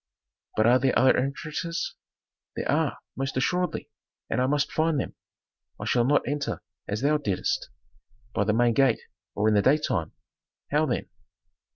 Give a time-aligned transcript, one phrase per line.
[0.57, 1.93] "But are there other entrances?"
[2.55, 3.91] "There are, most assuredly,
[4.31, 5.13] and I must find them.
[5.79, 7.69] I shall not enter as thou didst,
[8.33, 9.01] by the main gate
[9.35, 10.13] or in the daytime."
[10.71, 11.07] "How then?"